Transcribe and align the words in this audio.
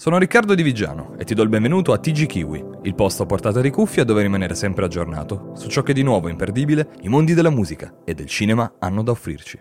Sono 0.00 0.16
Riccardo 0.16 0.54
Di 0.54 0.62
Vigiano 0.62 1.16
e 1.18 1.24
ti 1.24 1.34
do 1.34 1.42
il 1.42 1.48
benvenuto 1.48 1.92
a 1.92 1.98
TG 1.98 2.26
Kiwi, 2.26 2.64
il 2.82 2.94
posto 2.94 3.24
a 3.24 3.26
portata 3.26 3.60
di 3.60 3.70
cuffia 3.70 4.04
dove 4.04 4.22
rimanere 4.22 4.54
sempre 4.54 4.84
aggiornato 4.84 5.50
su 5.56 5.68
ciò 5.68 5.82
che 5.82 5.92
di 5.92 6.04
nuovo 6.04 6.28
imperdibile 6.28 6.90
i 7.00 7.08
mondi 7.08 7.34
della 7.34 7.50
musica 7.50 7.92
e 8.04 8.14
del 8.14 8.26
cinema 8.26 8.74
hanno 8.78 9.02
da 9.02 9.10
offrirci. 9.10 9.60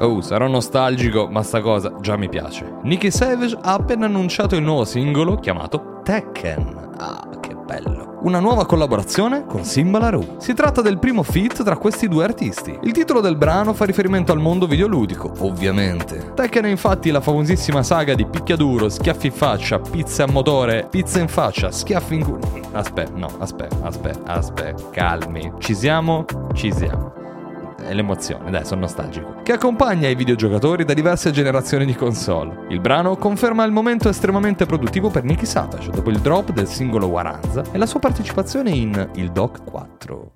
Oh, 0.00 0.20
sarò 0.20 0.48
nostalgico, 0.48 1.28
ma 1.28 1.44
sta 1.44 1.60
cosa 1.60 1.94
già 2.00 2.16
mi 2.16 2.28
piace. 2.28 2.68
Nicky 2.82 3.12
Savage 3.12 3.56
ha 3.62 3.74
appena 3.74 4.06
annunciato 4.06 4.56
il 4.56 4.62
nuovo 4.64 4.84
singolo 4.84 5.36
chiamato 5.36 6.00
Tekken. 6.02 6.94
Ah, 6.96 7.37
che 7.68 7.80
bello. 7.80 8.18
Una 8.22 8.40
nuova 8.40 8.66
collaborazione 8.66 9.44
con 9.46 9.64
Simba 9.64 9.98
Larue. 9.98 10.36
Si 10.38 10.54
tratta 10.54 10.80
del 10.80 10.98
primo 10.98 11.22
feat 11.22 11.62
tra 11.62 11.76
questi 11.76 12.08
due 12.08 12.24
artisti. 12.24 12.76
Il 12.82 12.92
titolo 12.92 13.20
del 13.20 13.36
brano 13.36 13.74
fa 13.74 13.84
riferimento 13.84 14.32
al 14.32 14.40
mondo 14.40 14.66
videoludico, 14.66 15.32
ovviamente. 15.40 16.32
Tekken 16.34 16.64
è 16.64 16.68
infatti 16.68 17.10
la 17.10 17.20
famosissima 17.20 17.82
saga 17.82 18.14
di 18.14 18.26
picchiaduro, 18.26 18.88
schiaffi 18.88 19.26
in 19.26 19.32
faccia, 19.32 19.78
pizza 19.78 20.24
a 20.24 20.30
motore, 20.30 20.88
pizza 20.90 21.20
in 21.20 21.28
faccia, 21.28 21.70
schiaffi 21.70 22.14
in 22.14 22.24
culo. 22.24 22.60
Aspetta, 22.72 23.12
no, 23.14 23.30
aspetta, 23.38 23.76
aspetta, 23.82 24.32
aspetta, 24.32 24.82
calmi. 24.90 25.52
Ci 25.58 25.74
siamo? 25.74 26.24
Ci 26.54 26.72
siamo 26.72 27.17
è 27.88 27.94
l'emozione, 27.94 28.50
dai, 28.50 28.64
sono 28.64 28.82
nostalgico, 28.82 29.40
che 29.42 29.52
accompagna 29.52 30.08
i 30.08 30.14
videogiocatori 30.14 30.84
da 30.84 30.92
diverse 30.92 31.30
generazioni 31.30 31.86
di 31.86 31.94
console. 31.94 32.66
Il 32.68 32.80
brano 32.80 33.16
conferma 33.16 33.64
il 33.64 33.72
momento 33.72 34.08
estremamente 34.08 34.66
produttivo 34.66 35.08
per 35.08 35.24
Nicky 35.24 35.46
Savage 35.46 35.90
dopo 35.90 36.10
il 36.10 36.20
drop 36.20 36.52
del 36.52 36.68
singolo 36.68 37.06
Waranza 37.06 37.64
e 37.72 37.78
la 37.78 37.86
sua 37.86 37.98
partecipazione 37.98 38.70
in 38.70 39.10
Il 39.14 39.32
Doc 39.32 39.64
4. 39.64 40.32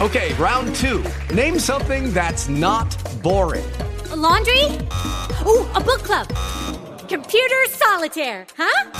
Okay, 0.00 0.32
round 0.38 0.74
two. 0.74 1.02
Name 1.34 1.58
something 1.58 2.12
that's 2.12 2.46
not 2.48 2.86
boring. 3.22 3.64
A 4.10 4.16
laundry? 4.16 4.64
Ooh, 5.46 5.66
a 5.74 5.80
book 5.80 6.02
club. 6.02 6.26
Computer 7.08 7.68
solitaire, 7.68 8.46
huh? 8.56 8.90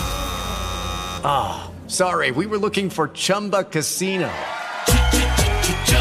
Ah, 1.22 1.64
oh, 1.64 1.70
sorry, 1.86 2.30
we 2.30 2.46
were 2.46 2.58
looking 2.58 2.90
for 2.90 3.08
Chumba 3.08 3.64
Casino. 3.64 4.28